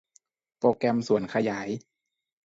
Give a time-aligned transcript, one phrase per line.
[0.57, 1.69] โปรแกรมส่วนขยาย